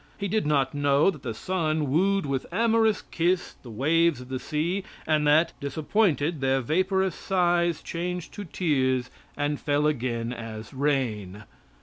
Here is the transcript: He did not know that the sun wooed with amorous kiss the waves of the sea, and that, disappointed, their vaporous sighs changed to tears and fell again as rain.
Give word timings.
He 0.17 0.27
did 0.27 0.47
not 0.47 0.73
know 0.73 1.11
that 1.11 1.21
the 1.21 1.31
sun 1.35 1.91
wooed 1.91 2.25
with 2.25 2.47
amorous 2.51 3.03
kiss 3.03 3.53
the 3.61 3.69
waves 3.69 4.19
of 4.19 4.29
the 4.29 4.39
sea, 4.39 4.83
and 5.05 5.27
that, 5.27 5.53
disappointed, 5.59 6.41
their 6.41 6.59
vaporous 6.59 7.13
sighs 7.13 7.83
changed 7.83 8.33
to 8.33 8.43
tears 8.45 9.11
and 9.37 9.59
fell 9.61 9.85
again 9.85 10.33
as 10.33 10.73
rain. 10.73 11.43